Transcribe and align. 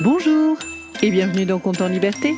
Bonjour 0.00 0.56
et 1.02 1.10
bienvenue 1.10 1.44
dans 1.44 1.58
Compte 1.58 1.82
en 1.82 1.88
Liberté. 1.88 2.34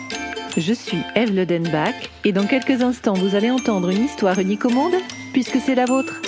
Je 0.56 0.72
suis 0.72 0.98
Eve 1.14 1.32
Ledenbach 1.32 1.94
et 2.24 2.32
dans 2.32 2.46
quelques 2.46 2.82
instants 2.82 3.14
vous 3.14 3.36
allez 3.36 3.50
entendre 3.50 3.90
une 3.90 4.04
histoire 4.04 4.38
unique 4.38 4.64
au 4.64 4.70
monde 4.70 4.94
puisque 5.32 5.58
c'est 5.64 5.76
la 5.76 5.84
vôtre. 5.84 6.20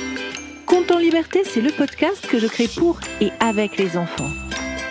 Compte 0.67 0.91
en 0.93 0.99
Liberté, 0.99 1.43
c'est 1.45 1.61
le 1.61 1.73
podcast 1.73 2.27
que 2.27 2.39
je 2.39 2.47
crée 2.47 2.69
pour 2.69 3.01
et 3.21 3.31
avec 3.41 3.77
les 3.77 3.97
enfants. 3.97 4.31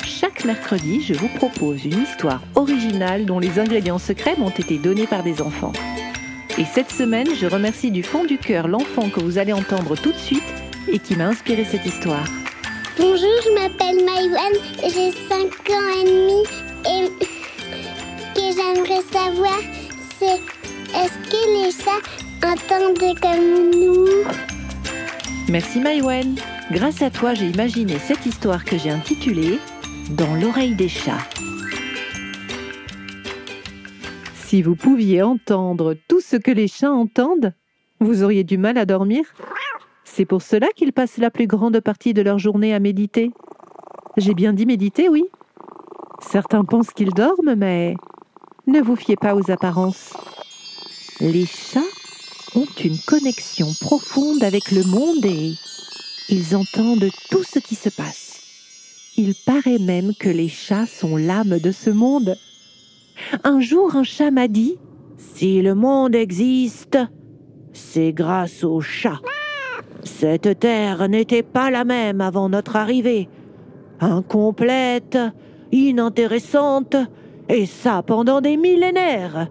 Chaque 0.06 0.44
mercredi, 0.46 1.02
je 1.02 1.14
vous 1.14 1.30
propose 1.30 1.86
une 1.86 2.04
histoire 2.04 2.42
originale 2.56 3.26
dont 3.26 3.40
les 3.40 3.58
ingrédients 3.58 4.00
secrets 4.00 4.36
m'ont 4.38 4.50
été 4.50 4.78
donnés 4.78 5.08
par 5.08 5.24
des 5.24 5.42
enfants. 5.42 5.74
Et 6.58 6.66
cette 6.66 6.92
semaine, 6.92 7.30
je 7.34 7.48
remercie 7.48 7.92
du 7.92 8.04
fond 8.04 8.26
du 8.26 8.38
cœur 8.38 8.68
l'enfant 8.68 9.10
que 9.10 9.22
vous 9.22 9.38
allez 9.38 9.54
entendre 9.54 9.96
tout 9.96 10.12
de 10.12 10.18
suite 10.18 10.44
et 10.92 11.00
qui 11.00 11.16
m'a 11.16 11.28
inspiré 11.28 11.66
cette 11.66 11.86
histoire. 11.86 12.28
Bonjour, 12.98 13.30
je 13.44 13.52
m'appelle 13.54 14.06
Maïwan, 14.06 14.54
j'ai 14.82 15.12
5 15.28 15.70
ans 15.70 15.90
et 16.00 16.06
demi 16.06 16.44
et 16.86 17.10
ce 17.20 18.34
que 18.34 18.46
j'aimerais 18.56 19.02
savoir 19.12 19.60
c'est 20.18 20.40
est-ce 20.96 21.18
que 21.30 21.42
les 21.66 21.72
chats 21.72 22.02
entendent 22.42 23.20
comme 23.20 23.72
nous? 23.72 24.08
Merci 25.50 25.82
Maïwen. 25.82 26.36
Grâce 26.72 27.02
à 27.02 27.10
toi, 27.10 27.34
j'ai 27.34 27.48
imaginé 27.48 28.00
cette 28.00 28.26
histoire 28.26 28.64
que 28.64 28.78
j'ai 28.78 28.92
intitulée 28.92 29.60
Dans 30.12 30.34
l'oreille 30.36 30.76
des 30.76 30.88
chats. 30.90 31.28
Si 34.46 34.62
vous 34.62 34.76
pouviez 34.76 35.22
entendre 35.22 35.96
tout 36.08 36.22
ce 36.22 36.38
que 36.38 36.52
les 36.52 36.70
chats 36.70 36.92
entendent, 36.92 37.54
vous 38.00 38.24
auriez 38.24 38.46
du 38.46 38.58
mal 38.58 38.78
à 38.78 38.86
dormir? 38.86 39.26
C'est 40.16 40.26
pour 40.26 40.42
cela 40.42 40.68
qu'ils 40.74 40.94
passent 40.94 41.18
la 41.18 41.30
plus 41.30 41.46
grande 41.46 41.78
partie 41.82 42.14
de 42.14 42.22
leur 42.22 42.40
journée 42.40 42.74
à 42.74 42.80
méditer. 42.80 43.32
J'ai 44.16 44.34
bien 44.34 44.54
dit 44.54 44.66
méditer, 44.66 45.10
oui. 45.10 45.26
Certains 46.22 46.64
pensent 46.64 46.92
qu'ils 46.92 47.14
dorment, 47.14 47.56
mais 47.58 47.96
ne 48.66 48.80
vous 48.80 48.96
fiez 48.96 49.18
pas 49.18 49.36
aux 49.36 49.52
apparences. 49.52 50.14
Les 51.20 51.46
chats 51.46 51.82
ont 52.56 52.68
une 52.82 52.98
connexion 53.06 53.74
profonde 53.82 54.42
avec 54.42 54.72
le 54.72 54.84
monde 54.86 55.26
et 55.26 55.54
ils 56.30 56.56
entendent 56.56 57.10
tout 57.30 57.44
ce 57.44 57.60
qui 57.60 57.76
se 57.76 57.90
passe. 57.90 58.40
Il 59.18 59.34
paraît 59.46 59.80
même 59.80 60.14
que 60.18 60.30
les 60.30 60.50
chats 60.50 60.86
sont 60.86 61.18
l'âme 61.18 61.60
de 61.60 61.72
ce 61.74 61.90
monde. 61.90 62.38
Un 63.44 63.60
jour, 63.60 63.98
un 63.98 64.04
chat 64.04 64.32
m'a 64.32 64.48
dit 64.48 64.78
Si 65.18 65.62
le 65.62 65.76
monde 65.76 66.16
existe, 66.16 66.98
c'est 67.74 68.14
grâce 68.14 68.64
aux 68.64 68.80
chats. 68.80 69.20
Cette 70.06 70.60
terre 70.60 71.10
n'était 71.10 71.44
pas 71.44 71.72
la 71.72 71.84
même 71.84 72.22
avant 72.22 72.48
notre 72.48 72.76
arrivée. 72.76 73.28
Incomplète, 74.00 75.18
inintéressante, 75.72 76.96
et 77.50 77.66
ça 77.66 78.04
pendant 78.04 78.40
des 78.40 78.56
millénaires. 78.56 79.48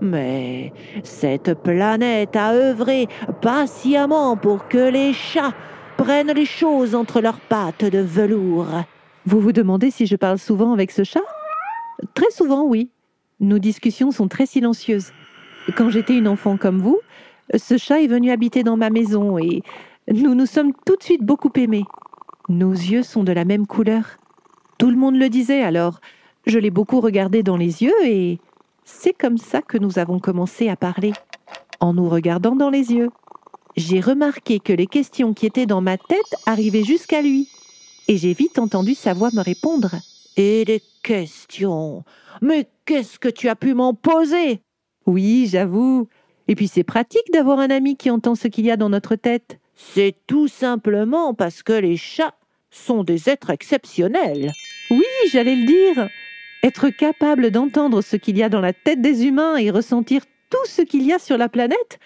Mais 0.00 0.72
cette 1.02 1.54
planète 1.54 2.36
a 2.36 2.52
œuvré 2.52 3.08
patiemment 3.42 4.36
pour 4.36 4.68
que 4.68 4.90
les 4.90 5.12
chats 5.12 5.52
prennent 5.96 6.32
les 6.32 6.46
choses 6.46 6.94
entre 6.94 7.20
leurs 7.20 7.40
pattes 7.40 7.84
de 7.84 7.98
velours. 7.98 8.84
Vous 9.26 9.40
vous 9.40 9.52
demandez 9.52 9.90
si 9.90 10.06
je 10.06 10.16
parle 10.16 10.38
souvent 10.38 10.72
avec 10.72 10.92
ce 10.92 11.04
chat? 11.04 11.20
Très 12.14 12.30
souvent, 12.30 12.64
oui. 12.64 12.90
Nos 13.40 13.58
discussions 13.58 14.10
sont 14.10 14.28
très 14.28 14.46
silencieuses. 14.46 15.12
Quand 15.76 15.90
j'étais 15.90 16.16
une 16.16 16.28
enfant 16.28 16.56
comme 16.56 16.78
vous, 16.78 17.00
ce 17.56 17.76
chat 17.76 18.02
est 18.02 18.06
venu 18.06 18.30
habiter 18.30 18.62
dans 18.62 18.76
ma 18.76 18.90
maison 18.90 19.38
et 19.38 19.62
nous 20.08 20.34
nous 20.34 20.46
sommes 20.46 20.72
tout 20.86 20.96
de 20.96 21.02
suite 21.02 21.22
beaucoup 21.22 21.52
aimés. 21.56 21.84
Nos 22.48 22.72
yeux 22.72 23.02
sont 23.02 23.24
de 23.24 23.32
la 23.32 23.44
même 23.44 23.66
couleur. 23.66 24.16
Tout 24.78 24.90
le 24.90 24.96
monde 24.96 25.16
le 25.16 25.28
disait 25.28 25.62
alors. 25.62 26.00
Je 26.46 26.58
l'ai 26.58 26.70
beaucoup 26.70 27.00
regardé 27.00 27.42
dans 27.42 27.56
les 27.56 27.82
yeux 27.82 28.04
et 28.04 28.38
c'est 28.84 29.12
comme 29.12 29.38
ça 29.38 29.62
que 29.62 29.78
nous 29.78 29.98
avons 29.98 30.18
commencé 30.18 30.68
à 30.68 30.76
parler, 30.76 31.12
en 31.80 31.94
nous 31.94 32.08
regardant 32.08 32.56
dans 32.56 32.70
les 32.70 32.92
yeux. 32.92 33.10
J'ai 33.76 34.00
remarqué 34.00 34.58
que 34.58 34.72
les 34.72 34.86
questions 34.86 35.32
qui 35.32 35.46
étaient 35.46 35.66
dans 35.66 35.80
ma 35.80 35.96
tête 35.96 36.34
arrivaient 36.46 36.82
jusqu'à 36.82 37.22
lui, 37.22 37.48
et 38.08 38.16
j'ai 38.16 38.32
vite 38.32 38.58
entendu 38.58 38.94
sa 38.94 39.14
voix 39.14 39.30
me 39.32 39.42
répondre. 39.42 39.94
Et 40.36 40.64
des 40.64 40.82
questions? 41.02 42.04
Mais 42.42 42.68
qu'est-ce 42.84 43.18
que 43.18 43.28
tu 43.28 43.48
as 43.48 43.56
pu 43.56 43.74
m'en 43.74 43.94
poser 43.94 44.60
Oui, 45.06 45.46
j'avoue. 45.50 46.08
Et 46.50 46.56
puis 46.56 46.66
c'est 46.66 46.82
pratique 46.82 47.30
d'avoir 47.32 47.60
un 47.60 47.70
ami 47.70 47.96
qui 47.96 48.10
entend 48.10 48.34
ce 48.34 48.48
qu'il 48.48 48.66
y 48.66 48.72
a 48.72 48.76
dans 48.76 48.88
notre 48.88 49.14
tête. 49.14 49.60
C'est 49.76 50.16
tout 50.26 50.48
simplement 50.48 51.32
parce 51.32 51.62
que 51.62 51.72
les 51.72 51.96
chats 51.96 52.34
sont 52.72 53.04
des 53.04 53.30
êtres 53.30 53.50
exceptionnels. 53.50 54.50
Oui, 54.90 55.04
j'allais 55.30 55.54
le 55.54 55.64
dire. 55.64 56.08
Être 56.64 56.88
capable 56.88 57.52
d'entendre 57.52 58.02
ce 58.02 58.16
qu'il 58.16 58.36
y 58.36 58.42
a 58.42 58.48
dans 58.48 58.60
la 58.60 58.72
tête 58.72 59.00
des 59.00 59.26
humains 59.26 59.58
et 59.58 59.70
ressentir 59.70 60.22
tout 60.50 60.66
ce 60.66 60.82
qu'il 60.82 61.04
y 61.04 61.12
a 61.12 61.20
sur 61.20 61.38
la 61.38 61.48
planète, 61.48 62.00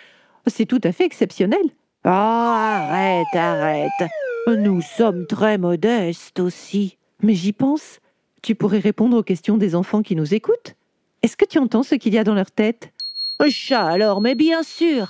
c'est 0.47 0.67
tout 0.67 0.81
à 0.85 0.93
fait 0.93 1.07
exceptionnel. 1.07 1.65
Ah, 2.05 2.87
arrête, 2.91 3.27
arrête. 3.35 4.11
Nous 4.47 4.83
sommes 4.83 5.27
très 5.27 5.57
modestes 5.57 6.39
aussi. 6.39 6.99
Mais 7.23 7.35
j'y 7.35 7.55
pense. 7.55 7.99
Tu 8.43 8.55
pourrais 8.55 8.79
répondre 8.79 9.17
aux 9.17 9.23
questions 9.23 9.57
des 9.57 9.75
enfants 9.75 10.03
qui 10.03 10.15
nous 10.15 10.35
écoutent. 10.35 10.75
Est-ce 11.23 11.39
que 11.39 11.47
tu 11.47 11.59
entends 11.59 11.83
ce 11.83 11.95
qu'il 11.95 12.13
y 12.13 12.19
a 12.19 12.25
dans 12.25 12.35
leur 12.35 12.51
tête? 12.51 12.94
Chat 13.51 13.87
alors, 13.87 14.21
mais 14.21 14.35
bien 14.35 14.63
sûr. 14.63 15.09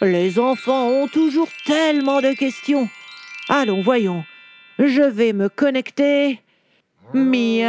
Les 0.00 0.38
enfants 0.38 0.88
ont 0.88 1.08
toujours 1.08 1.48
tellement 1.64 2.20
de 2.20 2.32
questions. 2.32 2.88
Allons, 3.48 3.82
voyons. 3.82 4.24
Je 4.78 5.02
vais 5.02 5.32
me 5.32 5.48
connecter. 5.48 6.40
Miaou. 7.14 7.68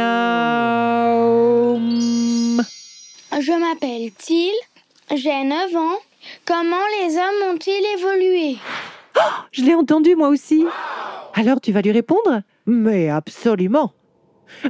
Je 3.40 3.52
m'appelle 3.58 4.12
Till, 4.12 4.52
j'ai 5.14 5.44
9 5.44 5.76
ans. 5.76 5.98
Comment 6.44 6.76
les 7.00 7.16
hommes 7.16 7.54
ont-ils 7.54 7.98
évolué? 7.98 8.56
Oh, 9.16 9.20
Je 9.52 9.62
l'ai 9.62 9.74
entendu 9.74 10.16
moi 10.16 10.28
aussi. 10.28 10.64
Alors 11.34 11.60
tu 11.60 11.72
vas 11.72 11.82
lui 11.82 11.92
répondre? 11.92 12.42
Mais 12.66 13.10
absolument. 13.10 13.92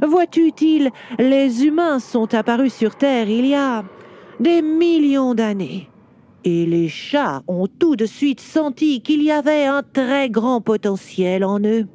Vois-tu, 0.01 0.51
Till, 0.51 0.91
les 1.19 1.65
humains 1.65 1.99
sont 1.99 2.33
apparus 2.33 2.73
sur 2.73 2.95
Terre 2.95 3.29
il 3.29 3.45
y 3.45 3.55
a 3.55 3.83
des 4.39 4.61
millions 4.61 5.33
d'années. 5.33 5.89
Et 6.43 6.65
les 6.65 6.89
chats 6.89 7.41
ont 7.47 7.67
tout 7.67 7.95
de 7.95 8.05
suite 8.05 8.39
senti 8.39 9.01
qu'il 9.01 9.23
y 9.23 9.31
avait 9.31 9.65
un 9.65 9.81
très 9.81 10.29
grand 10.29 10.61
potentiel 10.61 11.43
en 11.43 11.59
eux. 11.59 11.87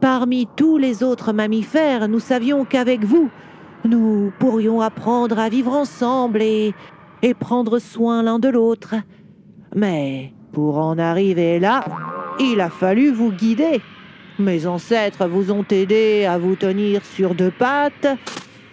Parmi 0.00 0.46
tous 0.56 0.78
les 0.78 1.02
autres 1.02 1.32
mammifères, 1.32 2.08
nous 2.08 2.20
savions 2.20 2.64
qu'avec 2.64 3.04
vous, 3.04 3.28
nous 3.84 4.32
pourrions 4.38 4.80
apprendre 4.80 5.38
à 5.38 5.48
vivre 5.48 5.72
ensemble 5.72 6.40
et, 6.40 6.72
et 7.22 7.34
prendre 7.34 7.78
soin 7.78 8.22
l'un 8.22 8.38
de 8.38 8.48
l'autre. 8.48 8.94
Mais 9.74 10.32
pour 10.52 10.78
en 10.78 10.98
arriver 10.98 11.58
là, 11.58 11.84
il 12.40 12.60
a 12.60 12.70
fallu 12.70 13.10
vous 13.10 13.32
guider. 13.32 13.82
Mes 14.38 14.66
ancêtres 14.66 15.26
vous 15.26 15.50
ont 15.50 15.64
aidé 15.68 16.24
à 16.24 16.38
vous 16.38 16.54
tenir 16.54 17.04
sur 17.04 17.34
deux 17.34 17.50
pattes, 17.50 18.06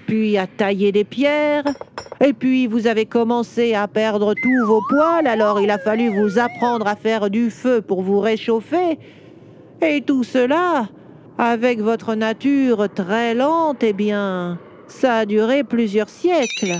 puis 0.05 0.38
à 0.38 0.47
tailler 0.47 0.91
des 0.91 1.03
pierres, 1.03 1.66
et 2.21 2.33
puis 2.33 2.67
vous 2.67 2.88
avez 2.88 3.05
commencé 3.05 3.73
à 3.73 3.88
perdre 3.88 4.33
tous 4.33 4.66
vos 4.66 4.81
poils, 4.89 5.27
alors 5.27 5.59
il 5.59 5.69
a 5.69 5.77
fallu 5.77 6.09
vous 6.09 6.39
apprendre 6.39 6.88
à 6.88 6.95
faire 6.95 7.29
du 7.29 7.49
feu 7.49 7.81
pour 7.81 8.01
vous 8.01 8.19
réchauffer. 8.19 8.97
Et 9.81 10.01
tout 10.01 10.23
cela, 10.23 10.88
avec 11.38 11.81
votre 11.81 12.15
nature 12.15 12.88
très 12.94 13.35
lente, 13.35 13.83
eh 13.83 13.94
bien, 13.94 14.57
ça 14.88 15.17
a 15.17 15.25
duré 15.25 15.63
plusieurs 15.63 16.09
siècles. 16.09 16.79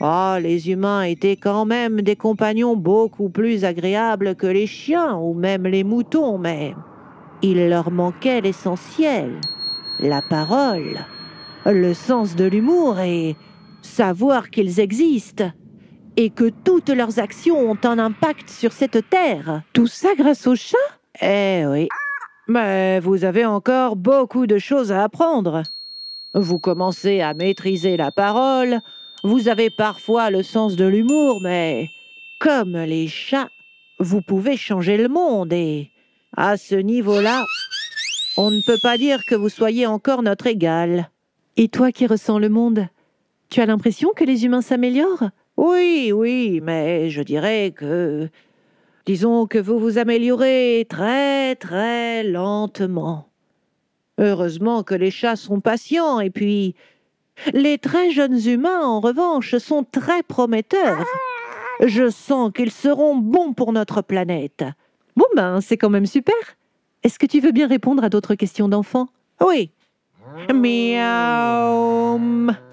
Ah, 0.00 0.38
les 0.40 0.70
humains 0.70 1.02
étaient 1.02 1.36
quand 1.36 1.66
même 1.66 2.00
des 2.00 2.16
compagnons 2.16 2.76
beaucoup 2.76 3.28
plus 3.28 3.64
agréables 3.64 4.34
que 4.34 4.46
les 4.46 4.66
chiens 4.66 5.16
ou 5.16 5.34
même 5.34 5.66
les 5.66 5.84
moutons, 5.84 6.38
mais 6.38 6.74
il 7.42 7.68
leur 7.68 7.90
manquait 7.90 8.40
l'essentiel, 8.40 9.30
la 10.00 10.22
parole 10.22 10.98
le 11.72 11.94
sens 11.94 12.36
de 12.36 12.44
l'humour 12.44 12.98
et 13.00 13.36
savoir 13.82 14.50
qu'ils 14.50 14.80
existent 14.80 15.50
et 16.16 16.30
que 16.30 16.50
toutes 16.64 16.90
leurs 16.90 17.18
actions 17.18 17.58
ont 17.70 17.78
un 17.84 17.98
impact 17.98 18.48
sur 18.48 18.72
cette 18.72 19.08
terre. 19.10 19.62
Tout 19.72 19.86
ça 19.86 20.14
grâce 20.16 20.46
au 20.46 20.54
chat? 20.54 20.76
Eh 21.20 21.64
oui. 21.66 21.88
Mais 22.46 23.00
vous 23.00 23.24
avez 23.24 23.46
encore 23.46 23.96
beaucoup 23.96 24.46
de 24.46 24.58
choses 24.58 24.92
à 24.92 25.02
apprendre. 25.02 25.62
Vous 26.34 26.58
commencez 26.58 27.20
à 27.20 27.32
maîtriser 27.32 27.96
la 27.96 28.10
parole, 28.10 28.80
vous 29.22 29.48
avez 29.48 29.70
parfois 29.70 30.30
le 30.30 30.42
sens 30.42 30.76
de 30.76 30.84
l'humour, 30.84 31.40
mais 31.42 31.88
comme 32.40 32.76
les 32.76 33.08
chats, 33.08 33.48
vous 34.00 34.20
pouvez 34.20 34.56
changer 34.56 34.96
le 34.96 35.08
monde 35.08 35.52
et 35.52 35.90
à 36.36 36.56
ce 36.56 36.74
niveau-là, 36.74 37.44
on 38.36 38.50
ne 38.50 38.60
peut 38.66 38.78
pas 38.82 38.98
dire 38.98 39.24
que 39.24 39.36
vous 39.36 39.48
soyez 39.48 39.86
encore 39.86 40.22
notre 40.22 40.48
égal. 40.48 41.08
Et 41.56 41.68
toi 41.68 41.92
qui 41.92 42.06
ressens 42.06 42.38
le 42.38 42.48
monde, 42.48 42.88
tu 43.48 43.60
as 43.60 43.66
l'impression 43.66 44.10
que 44.14 44.24
les 44.24 44.44
humains 44.44 44.62
s'améliorent? 44.62 45.30
Oui, 45.56 46.10
oui, 46.12 46.60
mais 46.62 47.10
je 47.10 47.22
dirais 47.22 47.72
que... 47.76 48.28
Disons 49.06 49.46
que 49.46 49.58
vous 49.58 49.78
vous 49.78 49.98
améliorez 49.98 50.86
très, 50.88 51.54
très 51.56 52.24
lentement. 52.24 53.28
Heureusement 54.18 54.82
que 54.82 54.94
les 54.94 55.10
chats 55.10 55.36
sont 55.36 55.60
patients, 55.60 56.20
et 56.20 56.30
puis 56.30 56.74
Les 57.52 57.78
très 57.78 58.10
jeunes 58.10 58.46
humains, 58.46 58.82
en 58.82 59.00
revanche, 59.00 59.56
sont 59.56 59.84
très 59.84 60.22
prometteurs. 60.22 61.04
Je 61.84 62.08
sens 62.08 62.52
qu'ils 62.54 62.70
seront 62.70 63.16
bons 63.16 63.52
pour 63.52 63.72
notre 63.72 64.02
planète. 64.02 64.64
Bon 65.16 65.26
ben, 65.34 65.60
c'est 65.60 65.76
quand 65.76 65.90
même 65.90 66.06
super. 66.06 66.34
Est-ce 67.02 67.18
que 67.18 67.26
tu 67.26 67.40
veux 67.40 67.52
bien 67.52 67.66
répondre 67.66 68.04
à 68.04 68.08
d'autres 68.08 68.34
questions 68.34 68.68
d'enfants? 68.68 69.08
Oui. 69.44 69.70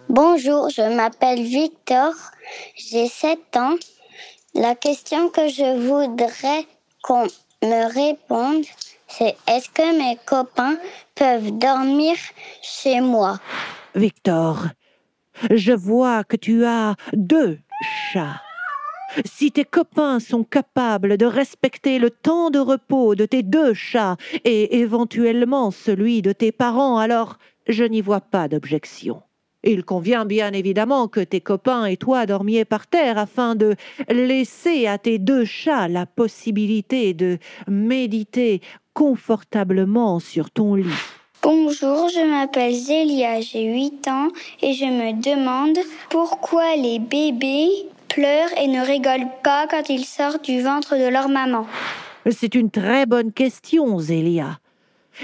Bonjour, 0.09 0.69
je 0.69 0.95
m'appelle 0.95 1.42
Victor, 1.44 2.13
j'ai 2.75 3.07
7 3.07 3.39
ans. 3.57 3.75
La 4.53 4.75
question 4.75 5.30
que 5.30 5.48
je 5.48 5.77
voudrais 5.88 6.68
qu'on 7.01 7.27
me 7.63 7.94
réponde, 7.94 8.65
c'est 9.07 9.36
est-ce 9.48 9.69
que 9.69 9.98
mes 9.98 10.18
copains 10.25 10.77
peuvent 11.15 11.51
dormir 11.57 12.15
chez 12.62 13.00
moi? 13.00 13.39
Victor, 13.95 14.68
je 15.50 15.74
vois 15.74 16.24
que 16.24 16.36
tu 16.38 16.65
as 16.65 16.95
deux 17.13 17.59
chats. 18.12 18.42
Si 19.25 19.51
tes 19.51 19.65
copains 19.65 20.19
sont 20.19 20.43
capables 20.43 21.17
de 21.17 21.25
respecter 21.25 21.99
le 21.99 22.09
temps 22.09 22.49
de 22.49 22.59
repos 22.59 23.15
de 23.15 23.25
tes 23.25 23.43
deux 23.43 23.73
chats 23.73 24.17
et 24.45 24.79
éventuellement 24.79 25.71
celui 25.71 26.21
de 26.21 26.31
tes 26.31 26.51
parents, 26.51 26.97
alors 26.97 27.37
je 27.67 27.83
n'y 27.83 28.01
vois 28.01 28.21
pas 28.21 28.47
d'objection. 28.47 29.21
Il 29.63 29.83
convient 29.83 30.25
bien 30.25 30.53
évidemment 30.53 31.07
que 31.07 31.19
tes 31.19 31.41
copains 31.41 31.85
et 31.85 31.97
toi 31.97 32.25
dormiez 32.25 32.65
par 32.65 32.87
terre 32.87 33.17
afin 33.17 33.55
de 33.55 33.75
laisser 34.09 34.87
à 34.87 34.97
tes 34.97 35.19
deux 35.19 35.45
chats 35.45 35.87
la 35.87 36.07
possibilité 36.07 37.13
de 37.13 37.37
méditer 37.67 38.61
confortablement 38.93 40.19
sur 40.19 40.49
ton 40.49 40.75
lit. 40.75 40.89
Bonjour, 41.43 42.09
je 42.09 42.27
m'appelle 42.27 42.73
Zélia, 42.73 43.41
j'ai 43.41 43.65
8 43.65 44.07
ans 44.07 44.29
et 44.61 44.73
je 44.73 44.85
me 44.85 45.13
demande 45.21 45.77
pourquoi 46.09 46.75
les 46.75 46.99
bébés 46.99 47.69
pleurent 48.13 48.57
et 48.57 48.67
ne 48.67 48.85
rigolent 48.85 49.31
pas 49.43 49.67
quand 49.67 49.89
ils 49.89 50.05
sortent 50.05 50.45
du 50.45 50.61
ventre 50.61 50.97
de 50.97 51.07
leur 51.07 51.29
maman. 51.29 51.65
C'est 52.29 52.55
une 52.55 52.69
très 52.69 53.05
bonne 53.05 53.31
question, 53.31 53.99
Zélia. 53.99 54.59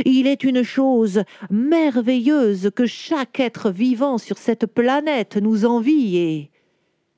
Il 0.05 0.27
est 0.27 0.43
une 0.43 0.63
chose 0.63 1.23
merveilleuse 1.49 2.71
que 2.75 2.85
chaque 2.85 3.39
être 3.39 3.69
vivant 3.69 4.17
sur 4.17 4.37
cette 4.37 4.65
planète 4.65 5.37
nous 5.37 5.65
envie 5.65 6.17
et 6.17 6.51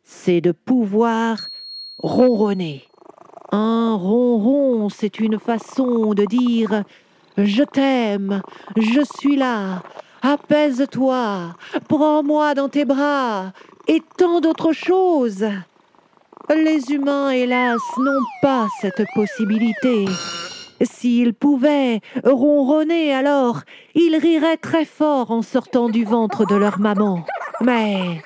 c'est 0.03 0.41
de 0.41 0.51
pouvoir 0.51 1.47
ronronner. 1.97 2.83
Un 3.51 3.95
ronron, 3.95 4.89
c'est 4.89 5.19
une 5.19 5.39
façon 5.39 6.13
de 6.13 6.25
dire 6.25 6.83
je 7.37 7.63
t'aime, 7.63 8.41
je 8.77 9.01
suis 9.17 9.37
là, 9.37 9.83
apaise-toi, 10.21 11.55
prends-moi 11.87 12.53
dans 12.53 12.69
tes 12.69 12.85
bras, 12.85 13.53
et 13.89 14.03
tant 14.17 14.39
d'autres 14.39 14.71
choses. 14.71 15.45
Les 16.55 16.91
humains, 16.91 17.31
hélas, 17.31 17.81
n'ont 17.97 18.25
pas 18.41 18.67
cette 18.81 19.03
possibilité. 19.15 20.05
S'ils 20.81 21.33
pouvaient 21.33 21.99
ronronner 22.23 23.13
alors, 23.13 23.61
ils 23.95 24.15
riraient 24.15 24.57
très 24.57 24.85
fort 24.85 25.31
en 25.31 25.41
sortant 25.41 25.89
du 25.89 26.05
ventre 26.05 26.45
de 26.45 26.55
leur 26.55 26.79
maman. 26.79 27.25
Mais 27.61 28.21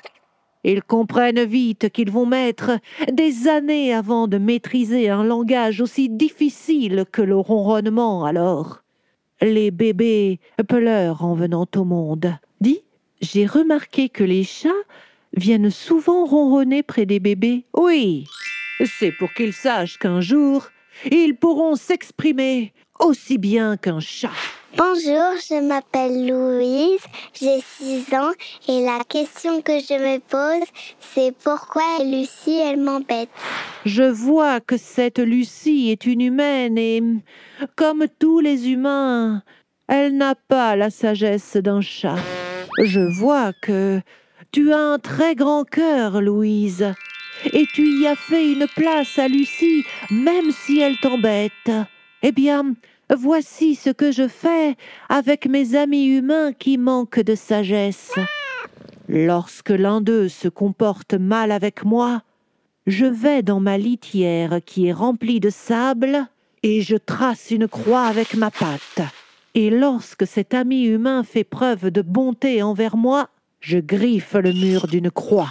ils 0.64 0.82
comprennent 0.82 1.44
vite 1.44 1.88
qu'ils 1.90 2.10
vont 2.10 2.26
mettre 2.26 2.78
des 3.10 3.48
années 3.48 3.94
avant 3.94 4.28
de 4.28 4.36
maîtriser 4.36 5.08
un 5.08 5.24
langage 5.24 5.80
aussi 5.80 6.10
difficile 6.10 7.06
que 7.10 7.22
le 7.22 7.36
ronronnement 7.36 8.26
alors. 8.26 8.82
Les 9.40 9.70
bébés 9.70 10.40
pleurent 10.68 11.24
en 11.24 11.34
venant 11.34 11.66
au 11.74 11.84
monde. 11.84 12.34
Dis, 12.60 12.82
j'ai 13.22 13.46
remarqué 13.46 14.10
que 14.10 14.24
les 14.24 14.44
chats 14.44 14.68
viennent 15.36 15.70
souvent 15.70 16.24
ronronner 16.24 16.82
près 16.82 17.06
des 17.06 17.20
bébés. 17.20 17.64
Oui, 17.76 18.26
c'est 18.98 19.12
pour 19.12 19.32
qu'ils 19.34 19.52
sachent 19.52 19.98
qu'un 19.98 20.20
jour, 20.20 20.68
ils 21.10 21.34
pourront 21.34 21.76
s'exprimer 21.76 22.72
aussi 23.00 23.38
bien 23.38 23.76
qu'un 23.76 24.00
chat. 24.00 24.30
Bonjour, 24.76 25.38
je 25.48 25.60
m'appelle 25.60 26.26
Louise, 26.26 27.02
j'ai 27.32 27.60
6 27.60 28.12
ans 28.14 28.32
et 28.68 28.84
la 28.84 29.04
question 29.08 29.62
que 29.62 29.78
je 29.78 29.94
me 29.94 30.18
pose, 30.18 30.68
c'est 30.98 31.32
pourquoi 31.44 31.82
Lucie, 32.02 32.58
elle 32.58 32.80
m'embête? 32.80 33.28
Je 33.84 34.02
vois 34.02 34.58
que 34.60 34.76
cette 34.76 35.20
Lucie 35.20 35.90
est 35.90 36.06
une 36.06 36.22
humaine 36.22 36.76
et, 36.76 37.00
comme 37.76 38.06
tous 38.18 38.40
les 38.40 38.68
humains, 38.68 39.42
elle 39.86 40.16
n'a 40.16 40.34
pas 40.34 40.74
la 40.74 40.90
sagesse 40.90 41.56
d'un 41.56 41.80
chat. 41.80 42.16
Je 42.82 43.00
vois 43.00 43.52
que 43.62 44.00
tu 44.54 44.72
as 44.72 44.78
un 44.78 44.98
très 45.00 45.34
grand 45.34 45.64
cœur, 45.64 46.22
Louise 46.22 46.94
et 47.52 47.66
tu 47.74 47.82
y 47.88 48.06
as 48.06 48.14
fait 48.14 48.52
une 48.52 48.68
place 48.68 49.18
à 49.18 49.26
Lucie, 49.26 49.84
même 50.12 50.52
si 50.52 50.78
elle 50.78 50.96
t'embête. 50.98 51.72
Eh 52.22 52.30
bien, 52.30 52.76
voici 53.12 53.74
ce 53.74 53.90
que 53.90 54.12
je 54.12 54.28
fais 54.28 54.76
avec 55.08 55.46
mes 55.46 55.74
amis 55.74 56.06
humains 56.06 56.52
qui 56.52 56.78
manquent 56.78 57.20
de 57.20 57.34
sagesse. 57.34 58.12
Lorsque 59.08 59.70
l'un 59.70 60.00
d'eux 60.00 60.28
se 60.28 60.46
comporte 60.46 61.14
mal 61.14 61.50
avec 61.50 61.84
moi, 61.84 62.22
je 62.86 63.06
vais 63.06 63.42
dans 63.42 63.58
ma 63.58 63.76
litière 63.76 64.60
qui 64.64 64.86
est 64.86 64.92
remplie 64.92 65.40
de 65.40 65.50
sable 65.50 66.28
et 66.62 66.80
je 66.80 66.96
trace 66.96 67.50
une 67.50 67.66
croix 67.66 68.04
avec 68.04 68.34
ma 68.34 68.52
patte. 68.52 69.02
Et 69.56 69.70
lorsque 69.70 70.28
cet 70.28 70.54
ami 70.54 70.84
humain 70.84 71.24
fait 71.24 71.44
preuve 71.44 71.90
de 71.90 72.02
bonté 72.02 72.62
envers 72.62 72.96
moi, 72.96 73.28
je 73.64 73.78
griffe 73.78 74.34
le 74.34 74.52
mur 74.52 74.86
d'une 74.86 75.10
croix. 75.10 75.48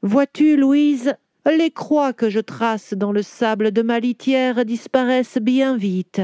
Vois-tu, 0.00 0.56
Louise, 0.56 1.14
les 1.44 1.70
croix 1.70 2.14
que 2.14 2.30
je 2.30 2.40
trace 2.40 2.94
dans 2.94 3.12
le 3.12 3.20
sable 3.22 3.72
de 3.72 3.82
ma 3.82 4.00
litière 4.00 4.64
disparaissent 4.64 5.38
bien 5.38 5.76
vite. 5.76 6.22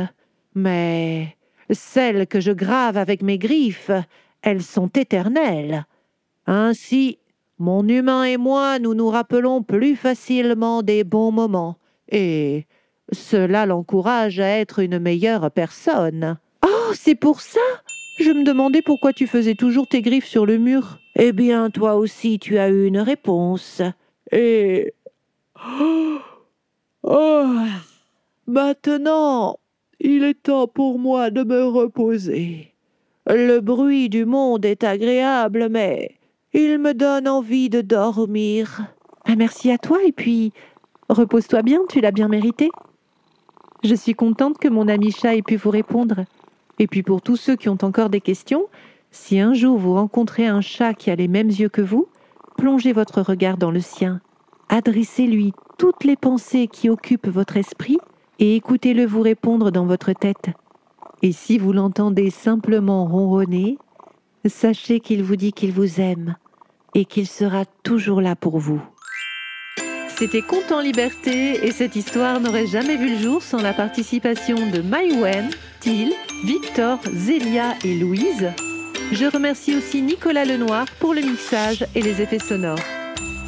Mais 0.55 1.37
celles 1.71 2.27
que 2.27 2.41
je 2.41 2.53
grave 2.53 2.97
avec 2.97 3.21
mes 3.21 3.37
griffes, 3.37 3.91
elles 4.41 4.63
sont 4.63 4.89
éternelles. 4.89 5.85
Ainsi, 6.47 7.19
mon 7.59 7.87
humain 7.87 8.25
et 8.25 8.39
moi, 8.39 8.79
nous 8.79 8.95
nous 8.95 9.09
rappelons 9.09 9.63
plus 9.63 9.97
facilement 9.97 10.83
des 10.83 11.05
bons 11.05 11.31
moments, 11.31 11.77
et 12.11 12.65
cela 13.13 13.67
l'encourage 13.67 14.41
à 14.41 14.47
être 14.47 14.79
une 14.79 14.99
meilleure 14.99 15.51
personne. 15.51 16.39
Oh, 16.67 16.93
c'est 16.95 17.17
pour 17.17 17.43
ça? 17.43 17.61
Je 18.19 18.31
me 18.31 18.45
demandais 18.45 18.83
pourquoi 18.83 19.13
tu 19.13 19.27
faisais 19.27 19.55
toujours 19.55 19.87
tes 19.87 20.01
griffes 20.01 20.27
sur 20.27 20.47
le 20.47 20.57
mur. 20.57 20.99
Eh 21.21 21.33
bien, 21.33 21.69
toi 21.71 21.97
aussi, 21.97 22.39
tu 22.39 22.59
as 22.59 22.69
eu 22.69 22.87
une 22.87 23.01
réponse. 23.01 23.83
Et. 24.33 24.95
Oh. 27.05 27.47
Maintenant, 28.47 29.59
il 30.01 30.25
est 30.25 30.43
temps 30.43 30.67
pour 30.67 30.99
moi 30.99 31.31
de 31.31 31.43
me 31.45 31.65
reposer. 31.65 32.75
Le 33.27 33.61
bruit 33.61 34.09
du 34.09 34.25
monde 34.25 34.65
est 34.65 34.85
agréable, 34.85 35.69
mais 35.71 36.17
il 36.53 36.79
me 36.79 36.93
donne 36.93 37.29
envie 37.29 37.71
de 37.71 37.81
dormir. 37.81 38.83
Ah, 39.25 39.37
merci 39.37 39.71
à 39.71 39.79
toi, 39.79 39.99
et 40.05 40.13
puis 40.13 40.53
repose-toi 41.09 41.63
bien, 41.63 41.81
tu 41.89 42.01
l'as 42.01 42.11
bien 42.11 42.29
mérité. 42.29 42.69
Je 43.85 43.95
suis 43.95 44.15
contente 44.15 44.59
que 44.59 44.69
mon 44.69 44.89
ami 44.89 45.13
chat 45.13 45.37
ait 45.37 45.43
pu 45.43 45.57
vous 45.57 45.71
répondre. 45.71 46.25
Et 46.79 46.89
puis 46.89 47.03
pour 47.03 47.23
tous 47.23 47.37
ceux 47.37 47.57
qui 47.57 47.69
ont 47.69 47.79
encore 47.83 48.11
des 48.11 48.21
questions, 48.21 48.67
si 49.11 49.39
un 49.41 49.55
jour 49.55 49.79
vous 49.79 49.95
rencontrez 49.95 50.47
un 50.47 50.61
chat 50.61 50.95
qui 50.95 51.11
a 51.11 51.17
les 51.17 51.29
mêmes 51.29 51.49
yeux 51.49 51.69
que 51.69 51.81
vous, 51.81 52.09
plongez 52.57 52.93
votre 52.93 53.23
regard 53.23 53.57
dans 53.57 53.71
le 53.71 53.81
sien, 53.81 54.21
adressez-lui 54.69 55.53
toutes 55.79 56.05
les 56.05 56.17
pensées 56.17 56.67
qui 56.67 56.91
occupent 56.91 57.29
votre 57.29 57.57
esprit 57.57 57.99
et 58.39 58.57
écoutez-le 58.57 59.07
vous 59.07 59.23
répondre 59.23 59.71
dans 59.71 59.87
votre 59.87 60.13
tête. 60.13 60.51
Et 61.23 61.33
si 61.33 61.59
vous 61.59 61.73
l'entendez 61.73 62.31
simplement 62.31 63.05
ronronner, 63.07 63.79
sachez 64.45 65.01
qu'il 65.01 65.23
vous 65.23 65.37
dit 65.37 65.53
qu'il 65.53 65.73
vous 65.73 66.01
aime 66.01 66.37
et 66.95 67.05
qu'il 67.05 67.27
sera 67.27 67.65
toujours 67.83 68.21
là 68.21 68.37
pour 68.37 68.59
vous. 68.59 68.81
C'était 70.09 70.43
Conte 70.43 70.73
en 70.73 70.81
liberté 70.81 71.65
et 71.65 71.71
cette 71.71 71.95
histoire 71.95 72.41
n'aurait 72.41 72.67
jamais 72.67 72.97
vu 72.97 73.11
le 73.11 73.19
jour 73.19 73.43
sans 73.43 73.63
la 73.63 73.73
participation 73.73 74.57
de 74.71 74.81
Maïwen, 74.81 75.51
Thiel, 75.81 76.13
Victor, 76.45 76.99
Zélia 77.13 77.75
et 77.85 77.95
Louise 77.95 78.49
je 79.13 79.25
remercie 79.25 79.77
aussi 79.77 80.03
Nicolas 80.03 80.45
Lenoir 80.45 80.87
pour 81.01 81.15
le 81.15 81.23
mixage 81.23 81.85
et 81.95 82.03
les 82.03 82.21
effets 82.21 82.39
sonores. 82.39 82.79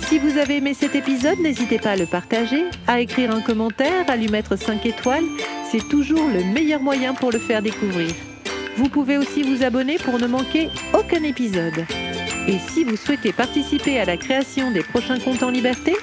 Si 0.08 0.18
vous 0.18 0.38
avez 0.38 0.56
aimé 0.56 0.74
cet 0.74 0.94
épisode, 0.94 1.38
n'hésitez 1.38 1.78
pas 1.78 1.92
à 1.92 1.96
le 1.96 2.06
partager, 2.06 2.64
à 2.86 3.00
écrire 3.00 3.30
un 3.30 3.40
commentaire, 3.40 4.08
à 4.08 4.16
lui 4.16 4.28
mettre 4.28 4.56
5 4.56 4.84
étoiles. 4.86 5.24
C'est 5.70 5.88
toujours 5.88 6.28
le 6.28 6.42
meilleur 6.52 6.80
moyen 6.80 7.14
pour 7.14 7.30
le 7.30 7.38
faire 7.38 7.62
découvrir. 7.62 8.10
Vous 8.76 8.88
pouvez 8.88 9.18
aussi 9.18 9.42
vous 9.42 9.62
abonner 9.62 9.98
pour 9.98 10.18
ne 10.18 10.26
manquer 10.26 10.68
aucun 10.94 11.22
épisode. 11.22 11.84
Et 12.48 12.58
si 12.58 12.82
vous 12.82 12.96
souhaitez 12.96 13.32
participer 13.32 14.00
à 14.00 14.04
la 14.04 14.16
création 14.16 14.72
des 14.72 14.82
prochains 14.82 15.20
comptes 15.20 15.42
en 15.42 15.50
liberté, 15.50 15.94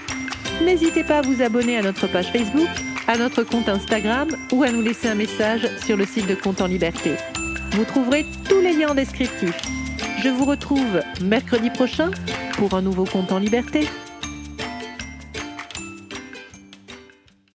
n'hésitez 0.63 1.03
pas 1.03 1.17
à 1.17 1.21
vous 1.21 1.41
abonner 1.41 1.77
à 1.77 1.81
notre 1.81 2.07
page 2.07 2.31
Facebook, 2.31 2.69
à 3.07 3.17
notre 3.17 3.43
compte 3.43 3.67
Instagram 3.67 4.29
ou 4.53 4.63
à 4.63 4.71
nous 4.71 4.81
laisser 4.81 5.07
un 5.07 5.15
message 5.15 5.67
sur 5.85 5.97
le 5.97 6.05
site 6.05 6.27
de 6.27 6.35
Compte 6.35 6.61
en 6.61 6.67
liberté. 6.67 7.11
Vous 7.77 7.85
trouverez 7.85 8.25
tous 8.49 8.59
les 8.59 8.73
liens 8.73 8.95
descriptifs. 8.95 9.61
Je 10.23 10.29
vous 10.29 10.45
retrouve 10.45 10.99
mercredi 11.21 11.69
prochain 11.69 12.09
pour 12.53 12.73
un 12.73 12.81
nouveau 12.81 13.05
compte 13.05 13.31
en 13.31 13.37
liberté. 13.37 13.87